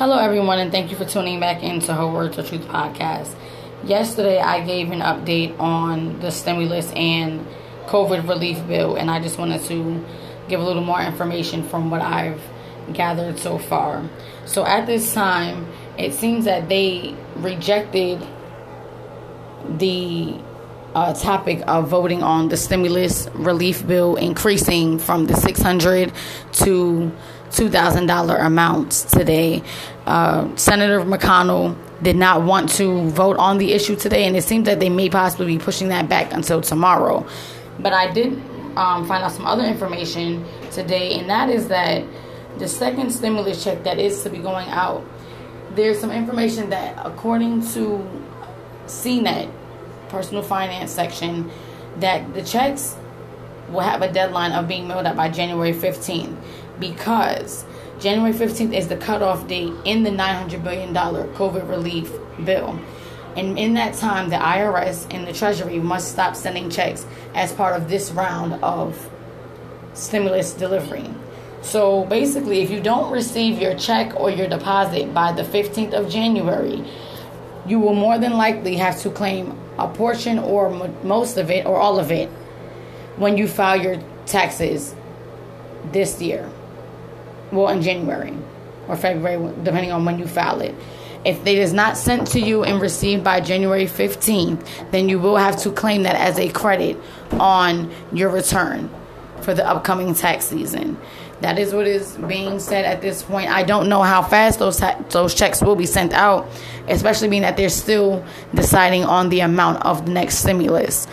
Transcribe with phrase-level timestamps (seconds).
[0.00, 3.34] Hello, everyone, and thank you for tuning back into Her Words of Truth podcast.
[3.84, 7.46] Yesterday, I gave an update on the stimulus and
[7.84, 10.02] COVID relief bill, and I just wanted to
[10.48, 12.40] give a little more information from what I've
[12.94, 14.02] gathered so far.
[14.46, 18.26] So, at this time, it seems that they rejected
[19.68, 20.40] the
[20.94, 26.10] uh, topic of voting on the stimulus relief bill increasing from the 600
[26.52, 27.12] to
[27.50, 29.62] $2,000 amounts today.
[30.06, 34.66] Uh, Senator McConnell did not want to vote on the issue today, and it seems
[34.66, 37.26] that they may possibly be pushing that back until tomorrow.
[37.78, 38.34] But I did
[38.76, 42.04] um, find out some other information today, and that is that
[42.58, 45.04] the second stimulus check that is to be going out,
[45.74, 48.06] there's some information that, according to
[48.86, 49.52] CNET,
[50.08, 51.50] personal finance section,
[51.98, 52.96] that the checks
[53.68, 56.36] will have a deadline of being mailed out by January 15th
[56.80, 57.64] because
[58.00, 62.10] January 15th is the cutoff date in the $900 billion COVID relief
[62.44, 62.80] bill.
[63.36, 67.76] And in that time, the IRS and the Treasury must stop sending checks as part
[67.76, 69.08] of this round of
[69.94, 71.08] stimulus delivery.
[71.62, 76.10] So basically, if you don't receive your check or your deposit by the 15th of
[76.10, 76.82] January,
[77.66, 80.70] you will more than likely have to claim a portion or
[81.04, 82.28] most of it or all of it
[83.16, 84.94] when you file your taxes
[85.92, 86.50] this year.
[87.52, 88.34] Well, in January
[88.88, 90.74] or February, depending on when you file it.
[91.24, 95.36] If it is not sent to you and received by January 15th, then you will
[95.36, 96.98] have to claim that as a credit
[97.32, 98.88] on your return
[99.42, 100.96] for the upcoming tax season.
[101.40, 103.50] That is what is being said at this point.
[103.50, 106.48] I don't know how fast those those checks will be sent out,
[106.88, 111.06] especially being that they're still deciding on the amount of the next stimulus.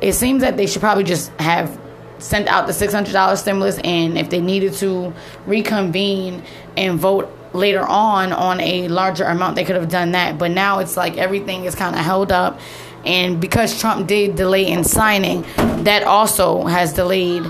[0.00, 1.80] It seems that they should probably just have
[2.18, 5.12] sent out the $600 stimulus and if they needed to
[5.46, 6.42] reconvene
[6.76, 10.78] and vote later on on a larger amount they could have done that but now
[10.78, 12.58] it's like everything is kind of held up
[13.04, 15.42] and because Trump did delay in signing
[15.84, 17.44] that also has delayed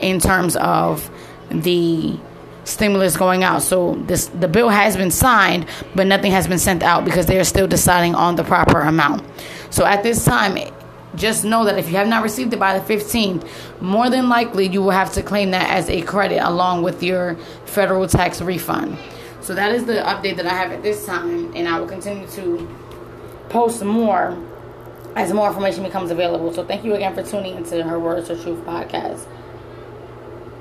[0.00, 1.10] in terms of
[1.50, 2.18] the
[2.64, 3.62] stimulus going out.
[3.62, 7.38] So this the bill has been signed, but nothing has been sent out because they
[7.38, 9.24] are still deciding on the proper amount.
[9.70, 10.58] So at this time,
[11.18, 13.46] just know that if you have not received it by the 15th,
[13.80, 17.34] more than likely you will have to claim that as a credit along with your
[17.66, 18.96] federal tax refund.
[19.40, 22.26] So that is the update that I have at this time, and I will continue
[22.28, 22.68] to
[23.48, 24.36] post more
[25.16, 26.52] as more information becomes available.
[26.52, 29.26] So thank you again for tuning into her Words of Truth podcast.